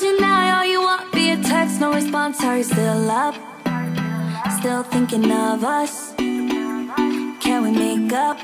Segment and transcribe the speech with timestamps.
[0.00, 2.40] Deny all you want via text, no response.
[2.44, 3.34] Are you still up?
[4.60, 6.14] Still thinking of us?
[6.16, 8.38] Can we make up?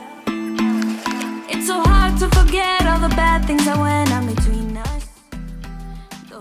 [1.49, 5.07] It's so hard to forget all the bad things that went on between us.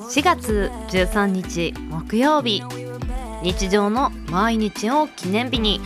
[0.10, 2.64] 4月13日木曜日
[3.43, 5.80] 日常の毎日を記念日に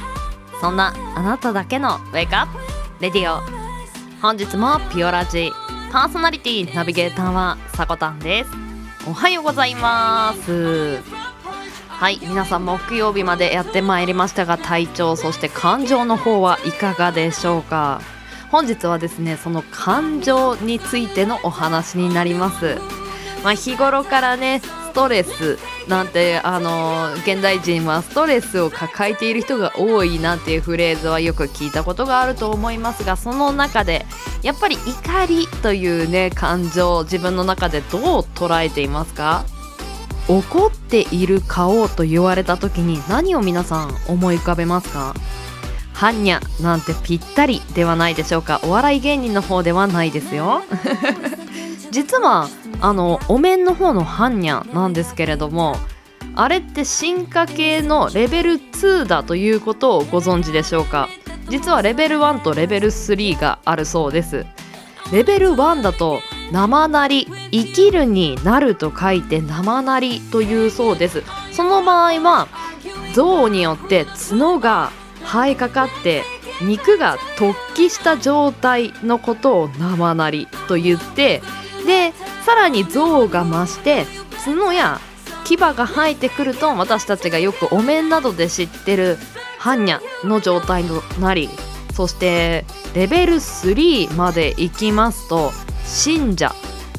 [0.62, 2.48] そんなあなただけのウェイクアッ
[2.98, 3.42] プレディオ
[4.22, 5.52] 本日もピオラジ
[5.92, 8.67] パーソナリティナビゲーターはさこたんです
[9.08, 11.02] おはようございます。
[11.88, 18.02] はい皆さん木曜日までやってまいりましたが体調そして感情の方はいかがでしょうか。
[18.52, 22.80] 本日はですねその感情についてのお話になります。
[23.46, 34.06] まあ、日頃からねストレスなんてあの現代人はストレスを抱えている人が多いなんていうフレーズはよく聞いたことがあると思いますがその中で
[34.44, 38.02] やっぱり怒りというね感情自分の中でどう
[38.36, 39.46] 捉えていますか？
[40.28, 45.14] 怒っている顔と言われた時に何を皆さん思い浮かべますか？
[45.94, 48.60] はんにゃなんてぴったりではないでしょうか？
[48.64, 50.64] お笑い芸人の方ではないですよ。
[51.92, 52.50] 実は
[52.80, 55.76] あのお面の方の般若なんですけれども
[56.36, 61.10] あれって進化系のレベル2だということをご存知でしょうか？
[61.50, 64.46] 実はレベル1とレベル3があるそうです。
[65.12, 66.20] レベル1だと
[66.52, 71.24] 生なり生きるになると書いて生なりというそうです。
[71.54, 72.48] その場合は
[73.16, 74.92] 象によって角が
[75.24, 76.24] 生えかかって
[76.62, 81.42] 肉が突起した状態のことを生なりと言って
[81.86, 82.14] で
[82.68, 84.06] らに象が増して
[84.46, 85.00] 角や
[85.46, 89.18] 牙が生えてくると私たちがよくお面などで知ってる
[89.60, 91.50] 般若の状態となり
[91.94, 95.52] そしてレベル3まで行きますと
[95.86, 96.54] 信者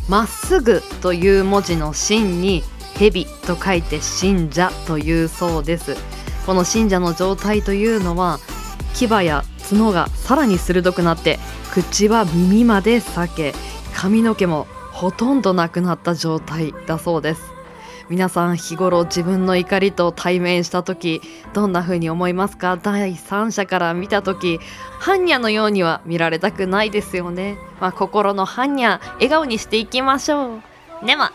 [0.08, 2.62] まっすぐという文字の真に
[2.94, 5.94] 蛇と書いて信者というそうです。
[6.46, 8.40] この信者の状態というのは
[8.94, 11.38] 牙や角がさらに鋭くなって
[11.70, 13.54] 口は耳まで裂け
[13.94, 14.66] 髪の毛も
[14.98, 17.52] ほとんどなくなった状態だそうです。
[18.08, 21.20] 皆さん日頃自分の怒りと対面した時
[21.52, 22.76] どんな風に思いますか？
[22.76, 24.58] 第三者から見た時
[25.00, 31.06] 般若のようには見られたくないですよね、まあ、心の般若笑顔にしていきましょう。
[31.06, 31.32] では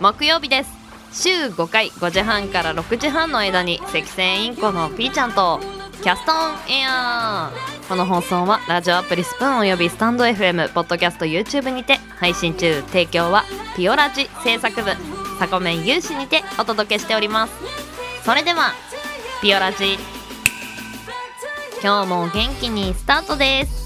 [0.00, 0.70] 木曜日です。
[1.12, 5.60] 週5回5時半から6時半の間に赤線インコのピーちゃんと
[6.02, 7.52] キャストオンエア。
[7.88, 12.82] この放送はラジオアプリスプーンおよびスタンド FM ポッドキャスト YouTube にて配信中。
[12.82, 13.44] 提供は
[13.76, 14.90] ピオラジ制作部
[15.38, 17.52] サコメン有志にてお届けしております。
[18.24, 18.72] それでは
[19.40, 19.98] ピオラジ。
[21.80, 23.85] 今日も元気にスタートです。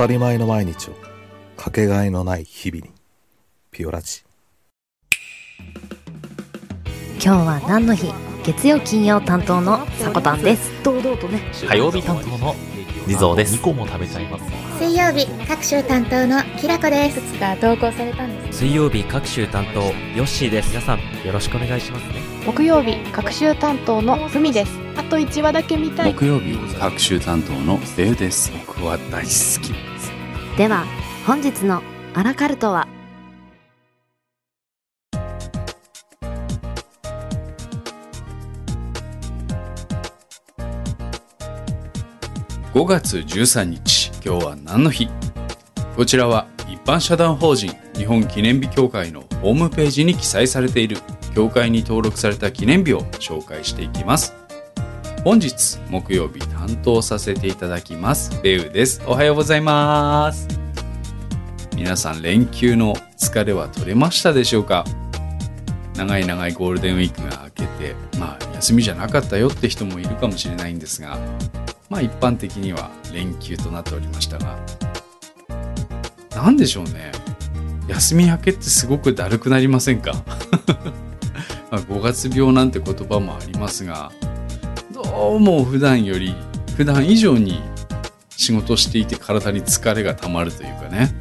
[0.00, 0.94] たり前の毎日を
[1.58, 2.90] かけがえのない日々に
[3.70, 4.22] ピオラジ。
[7.22, 8.10] 今日は何の日？
[8.42, 10.70] 月曜金曜担当のさこたんです。
[10.82, 11.42] 堂々とね。
[11.68, 12.54] 火曜日担当の
[13.06, 13.56] 地蔵です。
[13.56, 14.44] 2個も食べちゃいます。
[14.78, 17.20] 水曜日各週担当のきらこです。
[17.20, 19.92] つか投稿されたんです水曜日各週担当ヨ
[20.24, 20.70] ッシーです。
[20.70, 22.22] 皆さんよろしくお願いしますね。
[22.46, 24.72] 木曜日各週担当のふみです。
[24.96, 26.14] あと1話だけ見たい。
[26.14, 28.50] 木曜日各週担当のレウです。
[28.66, 29.74] 僕は大好き。
[29.74, 29.89] です
[30.60, 30.84] では
[31.26, 32.86] 本日のアラカルトは
[42.74, 45.08] ？5月13日今日は何の日？
[45.96, 50.98] こちらは一般社団法人日本記念日協会のホームページに記載されている
[51.34, 54.39] 協会に登録された記念日を紹介していきます。
[55.24, 58.40] 本日木曜日担当させていただきます。
[58.42, 59.02] レウです。
[59.06, 60.48] おはようございます。
[61.76, 64.84] 皆さん連休の疲れは取れましたでしょうか？
[65.94, 71.18] 長い長いゴールデンウィークが明けてまあ休みじゃなかったよって人もいるかもしれないんですが
[71.90, 74.58] まあ一般的には連休となっておりましたが
[76.34, 77.12] 何でしょうね。
[77.88, 80.14] 休み明けってすごくだるくなりませんか？
[81.70, 84.10] ま5月病なんて言葉もありますが
[85.10, 86.36] どうも普段より
[86.76, 87.60] 普段以上に
[88.30, 91.12] 仕事していて体に疲れがたまるというかね、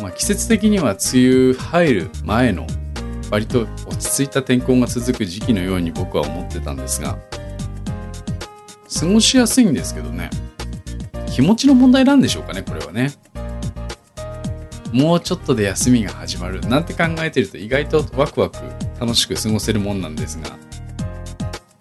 [0.00, 2.64] まあ、季節的には梅雨入る前の
[3.32, 7.18] 割と落ち着いた天候が続く時期のように僕は思ってたんですが
[9.00, 10.30] 過ごしやすいんですけどね。
[11.26, 13.12] 気持ちの問題なんでしょうかねこれはね。
[14.92, 18.58] もうちょっとで休みが始まるなんて考えてると意外とワクワク
[18.98, 20.56] 楽しく過ごせるもんなんですが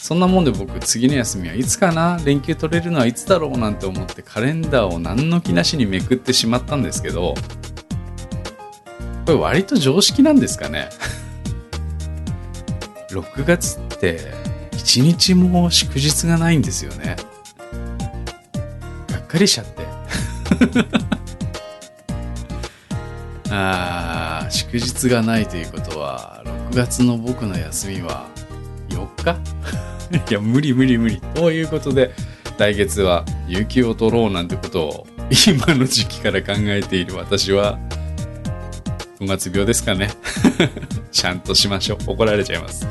[0.07, 7.33] そんなもんで僕次の休みはいつかな連休取れるのはいつだろうなんて思ってカレンダーを何の気なしにめくってしまったんですけど
[9.25, 10.87] これ割と常識なんですかね？
[13.11, 14.31] 6月って
[14.71, 17.17] 1日も祝日がないんですよね。
[19.11, 19.85] がっかりしちゃって。
[23.51, 28.25] あー祝日がないということは6月の僕の休みは
[28.87, 29.96] 4日？
[30.29, 31.21] いや無理無理無理。
[31.35, 32.11] ということで
[32.57, 35.07] 来月は有給を取ろうなんてことを
[35.47, 37.77] 今の時期から考えている私は
[39.19, 40.09] 5月病ですかね。
[41.11, 42.11] ちゃんとしましょう。
[42.11, 42.87] 怒られちゃいます。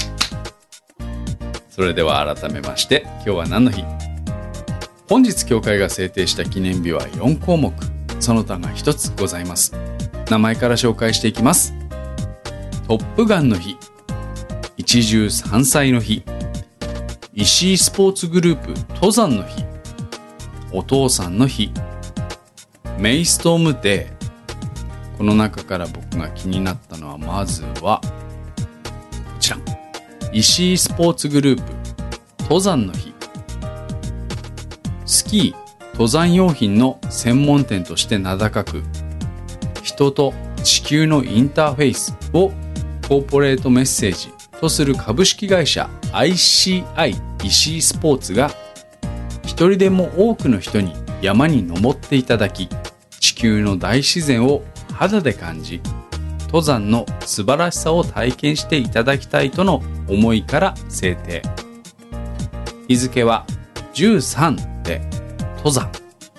[1.71, 3.85] それでは改めまして今日は何の日？
[5.09, 7.73] 本日教会が制定した記念日は4項目。
[8.19, 9.73] その他が1つございます。
[10.31, 11.75] 名前から紹介していきます。
[12.89, 13.77] トップガンの日。
[14.77, 16.23] 一汁三菜の日。
[17.39, 19.63] 石井スポーツグループ登山の日
[20.73, 21.71] お父さんの日
[22.99, 25.19] メイストームデー。
[25.19, 28.11] この中から僕が気になったのはまずはこ
[29.39, 29.59] ちら。
[30.33, 31.73] 石井スポーツグループ
[32.45, 33.13] 登山の日。
[35.05, 38.83] スキー登山用品の専門店として名高く
[39.83, 40.33] 人と
[40.65, 42.49] 地球のインターフェイスを
[43.07, 44.36] コーポレートメッセージ。
[44.61, 47.15] とする株式会社 ICI
[47.45, 48.51] 石井スポーツが
[49.45, 50.93] 一人でも多くの人に
[51.23, 52.69] 山に登っていただき
[53.21, 54.63] 地球の大自然を
[54.93, 55.81] 肌で感じ
[56.47, 61.43] 登山の素晴らしさを体験していただきたいとの思いから制定。
[62.89, 63.45] 日付は
[63.95, 65.01] 13で
[65.57, 65.91] 登山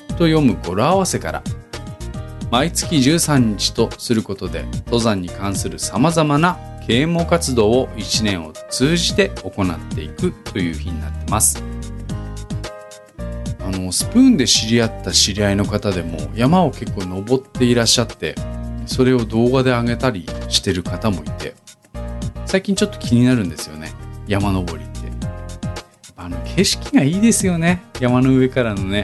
[0.07, 1.43] と読む語呂合わせから
[2.49, 11.61] 毎月13日とすることで登山に関する様々な啓蒙活動を1年を通じて行っていくという日になってます。
[13.59, 18.35] あのスプーンで知り合った知り合いの方でも山を結構登っていらっしゃって
[18.85, 21.53] それを動画で上げたりしてる方もいて
[22.45, 23.91] 最近ちょっと気になるんですよね。
[24.25, 24.97] 山登りって。
[26.15, 27.83] あの景色がいいですよね。
[27.99, 29.03] 山の上からのね。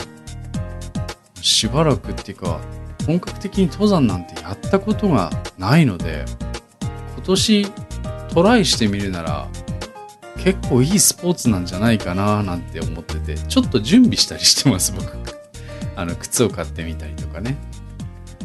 [1.42, 2.62] しばらくっていうか
[3.06, 6.24] 本格的に登山なんてやったことがないので
[7.24, 7.68] 今年
[8.34, 9.48] トライしてみるなら
[10.38, 15.08] 結構いいスポーツなんじゃないかななんて思っててちょっと準備したりしてます僕。
[15.96, 17.58] あの靴を買ってみたりとかね。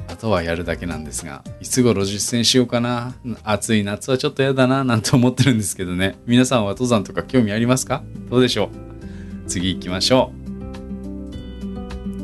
[0.07, 3.15] あとはやるだけなんですがいつ頃実践しようかな。
[3.43, 6.17] 暑い夏はちょっとやだななんて思ってるんですけどね。
[6.27, 8.05] 皆さんは登山とか興味ありますか？
[8.31, 9.49] どうでしょう？
[9.49, 10.33] 次行きましょ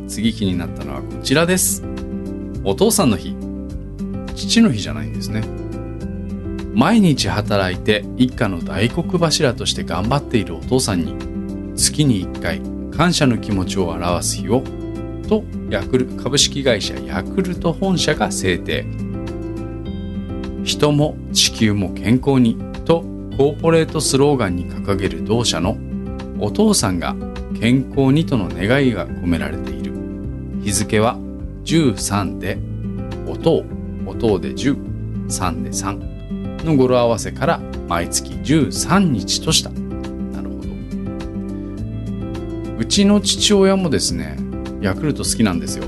[0.07, 0.09] う。
[0.09, 1.83] 次気になったのはこちらです。
[2.63, 3.35] お父さんの日。
[4.37, 5.43] 父の日じゃないんですね。
[6.75, 11.15] 毎日働いて一家の大黒柱として頑張っているお父さんに
[11.77, 14.63] 月に1回感謝の気持ちを表す日を
[15.29, 18.85] とヤクル株式会社ヤクルト本社が制定。
[20.65, 23.03] 人も地球も健康にと
[23.37, 25.77] コーポレートスローガンに掲げる同社の
[26.39, 27.15] お父さんが
[27.61, 29.93] 健康にとの願いが込められている。
[30.63, 31.17] 日付は
[31.65, 32.59] 13で
[33.27, 33.65] 音を
[34.07, 36.14] 音で103で3
[36.65, 39.71] の語呂合わせから毎月13日とした。
[39.71, 40.69] なるほど。
[42.79, 44.37] うちの父親もですね
[44.81, 45.85] ヤクルト好きなんですよ。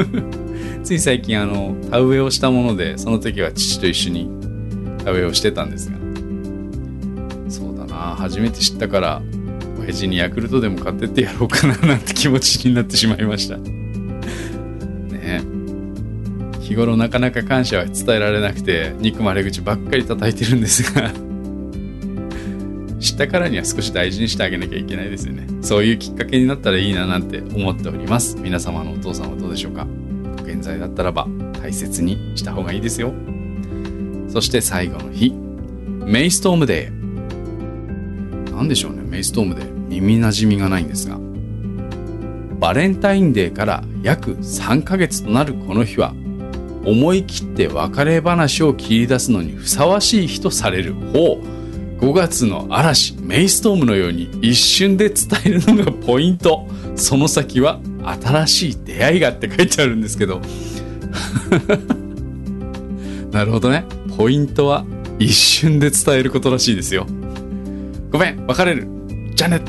[0.82, 4.30] つい最近あの田植えをしたものでその時は父と一緒に
[5.04, 5.98] 田植えをしてたんですが。
[7.48, 9.22] そうだな初めて知ったから
[9.80, 13.79] 親父にヤクルトでも買ってってやろうかななんて気持ちになってしまいました。
[16.70, 21.10] 日頃なかなか感謝は伝えられなくて憎まれ口ばっかり叩いてるんですが
[23.00, 25.48] 知ったからには少し大事にしてあげなきゃいけないですよね。
[25.62, 28.36] そういうきっかけになったらいいななんて思っております。
[28.36, 29.86] 皆様のお父さんはどうでしょうか。
[30.44, 31.26] 現在だったらば
[31.60, 33.14] 大切にした方がいいですよ。
[34.28, 35.32] そして最後の日。
[36.04, 38.54] メイストームデー。
[38.54, 39.02] 何でしょうね。
[39.02, 39.72] メイストームデー。
[39.88, 41.18] 耳なじみがないんですが。
[42.60, 46.14] バレンタインデーから約3ヶ月となるこの日は
[46.84, 51.38] 思い切って別れ話を切り出すのにふさわしい日とされる方。
[52.00, 56.66] 5月の嵐メイストームのように一瞬で伝えるのがポイント。
[56.96, 57.78] その先は
[58.22, 60.40] 新しい出会いがって書いてあるんですけど。
[63.30, 63.84] なるほどね。
[64.16, 64.84] ポイントは
[65.18, 67.06] 一瞬で伝えることらしいですよ。
[68.10, 68.88] ごめん別れる。
[69.34, 69.60] じゃね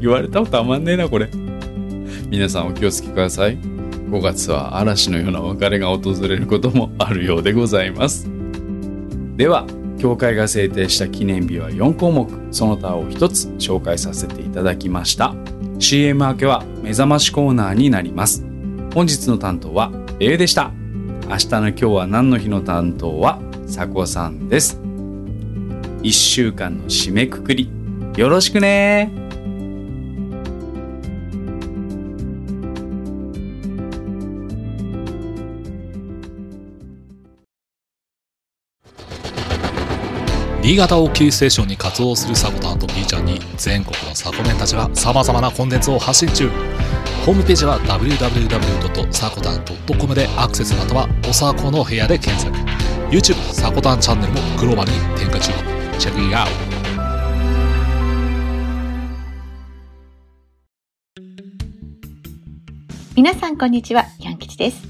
[0.00, 1.28] 言われたことたまんねえなこれ。
[2.30, 3.77] 皆さんお気をつけください。
[4.10, 8.28] 5月は嵐のような別れが訪れることもあるようでございます。
[9.36, 9.66] では
[9.98, 12.28] 協会が制定した記念日は4項目。
[12.50, 15.34] その他を1つ紹介させていただきました。
[15.78, 18.44] CM 明けは目覚ましコーナーになります。
[18.94, 20.72] 本日の担当は A でした。
[21.28, 24.80] 明日の今日は何の日の担当はさこさんです。
[26.02, 27.70] 1週間の締めくくり
[28.16, 29.27] よろしくね。
[40.68, 46.50] 新潟をキーステーションに活動するサコタンと B ちゃんに全国のサコメンたちが様々なコンテンツを発信中。
[47.24, 52.54] ホームページは www.sakotan.com でアクセスまたはおさこの部屋で検索。
[53.08, 55.52] YouTube サコタンチャンネルもグローバルに展開中。
[55.98, 56.52] チェックイアウト。
[63.16, 64.87] 皆さんこんにちは、ヤン吉です。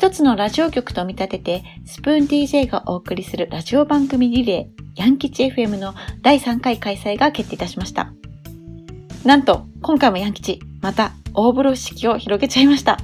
[0.00, 5.92] 一つのラジオ局と見立てて、スプーン DJ がお送りするラジオ番組リレー、ヤン吉 FM の
[6.22, 8.10] 第3回開催が決定いたしました。
[9.26, 12.98] なんと、今回もヤン吉、また大風呂敷を広げちゃいました。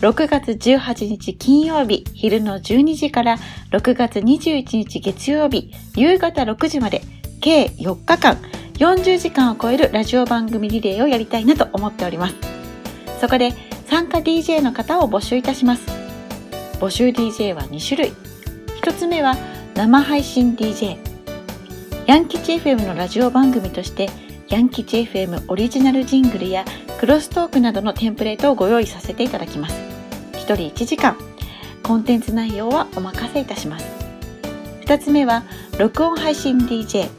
[0.00, 3.38] 6月18日金曜日昼の12時から
[3.70, 7.02] 6月21日月曜日夕方6時まで
[7.40, 8.36] 計4日間
[8.78, 12.34] 40時間を超えるラジオ番組リレーをやりたいなと思っております。
[13.20, 13.52] そこで
[13.92, 15.82] 参加 DJ の方を募集いたします。
[16.80, 18.14] 募集 DJ は2種類。
[18.80, 19.36] 1つ目は
[19.74, 20.96] 生配信 DJ。
[22.06, 24.08] ヤンキチ FM のラジオ番組として、
[24.48, 26.64] ヤンキチ FM オリジナルジングルや
[26.98, 29.74] クロストークなどのテンプレートをご用意させていただきます。
[30.32, 31.14] 1人1時間。
[31.82, 33.84] コンテンツ内容はお任せいたします。
[34.86, 35.44] 2つ目は
[35.78, 37.10] 録音配信 DJ。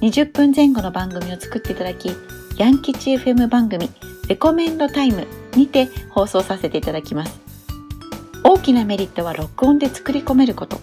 [0.00, 2.10] 20分前後の番組を作っていただき、
[2.56, 3.90] ヤンキチ FM 番組
[4.28, 7.40] レコメンドタイムにて放送させていただきます。
[8.44, 10.80] 大きなメリットは録音で作り込めること。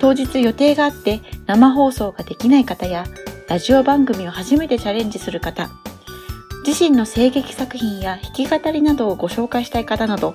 [0.00, 3.04] 当日予定があって生放送ができない方や、
[3.48, 5.70] ラジオ番組を初めてチャレンジする方、
[6.66, 10.34] 自身の声劇作品や弾き語りなどをご紹介したい方など、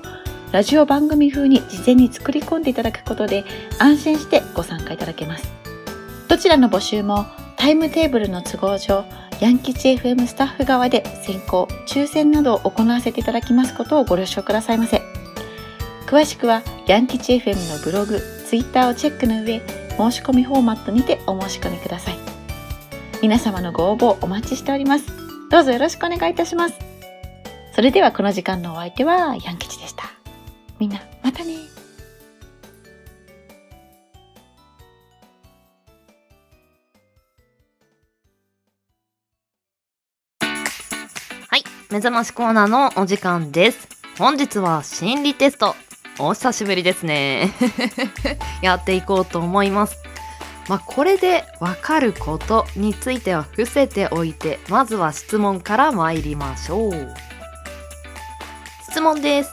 [0.54, 3.44] ラジオ番組風に事前に作り込んでいただくことで
[3.80, 5.52] 安心してご参加いただけます。
[6.30, 7.26] どちらの募集も
[7.58, 9.04] タイムテーブルの都合上、
[9.42, 15.02] ヤンキチ FM スタッフ側で選考、抽選などを行わせていただきますことをご了承くださいませ。
[16.06, 19.60] 詳しくは、ヤンキチ FM のブログ、ツイッターをチェックの上、
[19.98, 22.18] 申し込みフォーマットにてお申し込みください。
[23.24, 25.08] 皆様のご応募お待ちしております。
[25.50, 26.76] どうぞよろしくお願いいたします。
[27.74, 30.04] それではこの時間のお相手はヤン吉でした。
[30.78, 31.71] みんな、またね
[41.92, 43.88] 目覚ましコーナーのお時間です。
[44.18, 45.76] 本日は心理テスト。
[46.20, 47.52] お久しぶりですね。
[48.62, 49.98] やっていこうと思います。
[50.70, 57.14] まあ、これでわかることについては伏せておいて、まずは質問から参りましょう。
[58.90, 59.52] 質問です。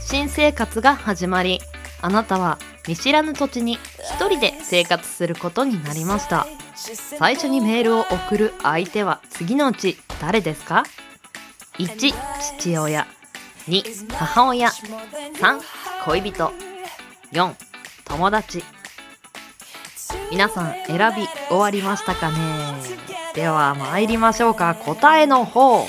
[0.00, 1.60] 新生活が始まり、
[2.00, 6.46] あなたは見知らぬ土地に一人で生活することになりました。
[7.18, 10.84] 最初にメールを送る相手は次のうち誰ですか？
[11.86, 12.12] ?1、
[12.58, 13.06] 父親。
[13.68, 14.68] 2、母親。
[14.68, 15.60] 3、
[16.04, 16.52] 恋人。
[17.32, 17.54] 4、
[18.04, 18.64] 友達。
[20.30, 22.36] 皆さん選び終わりましたかね？
[23.34, 24.74] では参りましょうか。
[24.74, 25.86] 答えの方。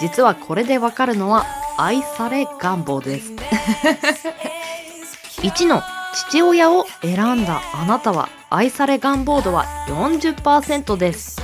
[0.00, 1.44] 実はこれでわかるのは
[1.76, 3.32] 愛され願望です。
[5.42, 5.82] 1の
[6.30, 11.40] 父親を選んだあなたは愛され願望度は40%です。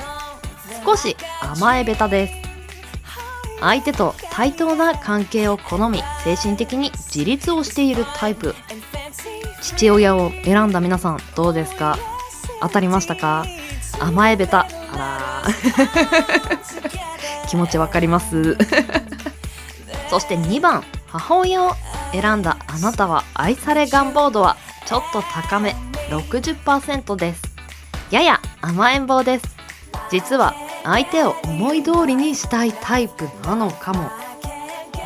[0.85, 2.44] 少し甘えべたです。
[3.61, 8.55] 相手と対等な関係を好み精神的に自立をしているタイプ。
[9.63, 11.97] 父親を選んだ皆さんどうですか？
[12.61, 13.45] 当たりましたか？
[14.01, 14.67] 甘えべた。
[14.93, 15.49] あら
[17.49, 18.57] 気持ちわかります。
[20.11, 21.73] そして2番母親を
[22.13, 24.57] 選んだあなたは愛され願望度は
[24.87, 25.75] ちょっと高め
[26.11, 27.43] 60%です。
[28.11, 29.57] やや甘えん坊です。
[30.11, 34.11] 実は相手を思い通りにしたいタイプなのかも。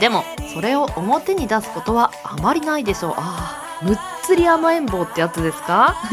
[0.00, 0.23] でも
[0.54, 3.14] それを表に出すことはあまりないでしょう。
[3.16, 5.97] ああむっつり甘えん坊ってやつですか？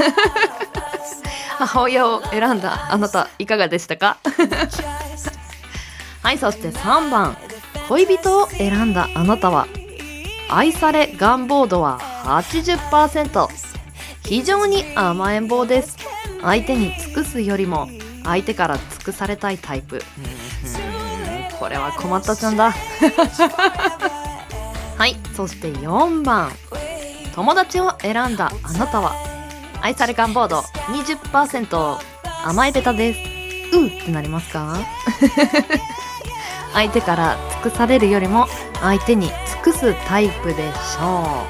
[1.57, 4.17] 母親を選んだあなたいかがでしたか？
[6.21, 7.37] はいそして3番。
[7.87, 9.67] 恋人を選んだあなたは。
[10.49, 13.47] 愛され願望度は80%
[14.23, 15.97] 非常に甘えん坊です。
[16.41, 17.89] 相手に尽くすよりも
[18.25, 20.01] 相手から尽くされたいタイプ。
[21.59, 22.71] これは困ったちゃんだ。
[24.97, 25.15] はい。
[25.35, 26.51] そして4番。
[27.33, 29.13] 友達を選んだあなたは
[29.81, 31.97] 愛され願望度20%
[32.45, 33.19] 甘えベタです。
[33.77, 34.77] うってなりますか？
[36.73, 38.47] 相手から尽くされるよりも
[38.81, 41.43] 相手に尽くすタイプでしょ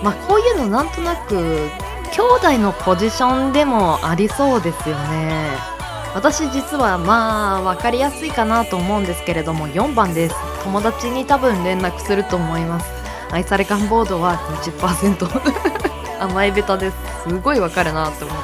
[0.00, 0.04] う。
[0.04, 1.70] まあこういうのなんとなく
[2.12, 5.50] 兄弟のポジションでもありそうですよね。
[6.14, 10.34] 私実はまあ分かりやすいかなと思うんですけれども4番です。
[10.64, 12.86] 友達に多分連絡すると思います。
[13.30, 15.28] 愛され感ボードは20%
[16.20, 16.96] 甘えベタです。
[17.28, 18.42] すごいわかるなって思って。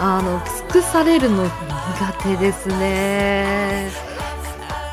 [0.00, 0.42] あの
[0.72, 1.52] 尽くされるの苦
[2.22, 4.09] 手ですね。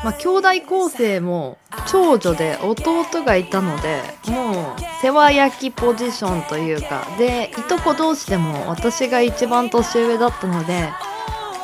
[0.04, 10.90] まあ兄弟構成も長女で弟がいたのでもう世話焼きポジションというかでいとこ同士でも私が一番年上だったので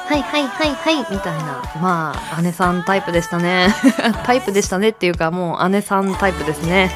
[0.07, 3.69] はいはいはいはいみたいなまあ姉さんタイプでしたね。
[4.25, 6.93] タイプでしたねっていうかもう姉さんタイプですね。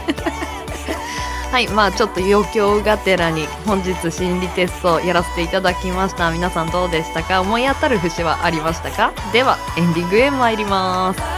[1.51, 6.31] はいまあちょっと余興がてらに本日心理テストをやらせていただきました。
[6.31, 7.41] 皆さんどうでしたか？
[7.41, 9.13] 思い当たる節はありましたか？
[9.33, 11.38] ではエンディングへ参ります。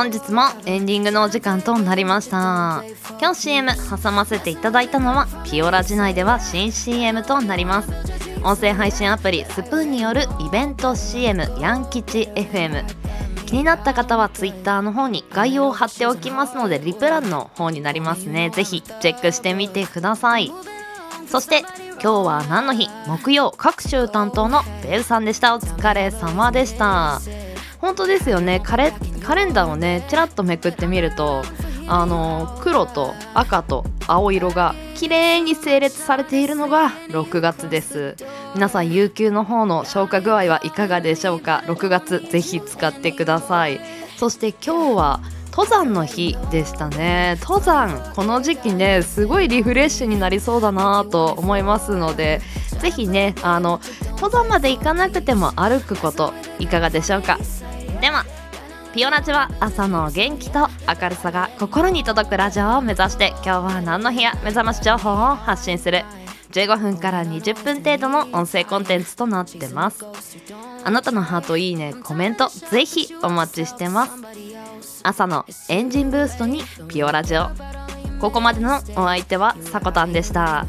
[0.00, 2.82] 本日もエンディングのお時間となりました。
[3.20, 7.90] 今日 CM 挟ませていただいたのはピオラ時内では新 CM となります。
[8.42, 12.82] 音声配信アプリスプーンによるイベント CM ヤン吉 FM
[13.44, 18.48] 気になった方は Twitter の方に概要を貼っておきますのでリプランの方になりますね。
[18.48, 20.50] ぜひチェックしてみてください。
[21.26, 22.88] そして今日は何の日？
[23.06, 25.54] 木曜各週担当のベルさんでした。
[25.54, 27.20] お疲れ様でした。
[27.80, 28.60] 本当ですよね。
[28.60, 31.42] カレカレンダーをねちらっとめくってみると
[31.86, 38.16] あの黒と赤と青色が綺麗に整列されているのが6月です。
[38.54, 43.80] 皆さん有給の方の消化具合はいかがでしょうか？6月ぜひ使ってください。
[44.18, 47.38] そして今日は登山の日でしたね。
[47.40, 52.40] 登山この時期ねすごいリフレッシュになりそうだなと思いますので
[52.80, 53.80] ぜひねあの
[54.20, 57.38] 登山まで行かなくても歩くこといかがでしょうか？
[58.02, 58.26] では
[58.92, 66.02] ピオラジは朝の元気と明るさが心に届くラジオを目指して今日は何の日や目覚まし情報を発信する。
[66.50, 70.04] 15分から20分程度の音声コンテンツとなってます。
[70.84, 75.00] あなたのハートいいねコメントぜひお待ちしてます。
[75.02, 77.48] 朝のエンジンブーストにピオラジオ。
[78.20, 80.66] ここまでのお相手はさこたんでした。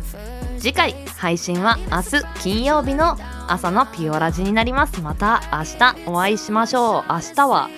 [0.58, 5.02] 次回配信は明日金曜日の朝のピオラジになります。
[5.02, 7.12] また明日お会いしましょう。
[7.12, 7.70] 明日は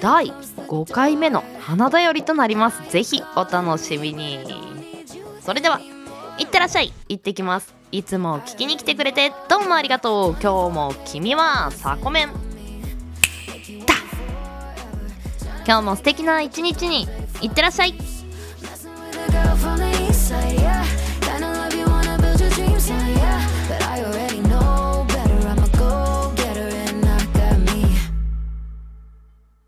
[0.00, 2.90] 第5回目の花だよりとなります。
[2.90, 4.40] ぜひお楽しみに。
[5.40, 5.80] それでは
[6.38, 6.92] いってらっしゃい。
[7.08, 7.74] 行ってきます。
[7.90, 10.36] いつも聞きに来てくれてどうもありがとう。
[10.42, 12.28] 今日も君はサコメン。
[13.86, 13.94] だ
[15.66, 17.06] 今日も素敵な一日に。
[17.40, 18.17] いってらっしゃい。